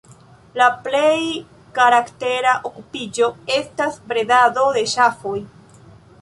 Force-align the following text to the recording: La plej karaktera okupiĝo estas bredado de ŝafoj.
La 0.59 0.67
plej 0.85 1.19
karaktera 1.75 2.55
okupiĝo 2.71 3.29
estas 3.59 4.01
bredado 4.13 4.65
de 4.79 4.85
ŝafoj. 4.97 5.37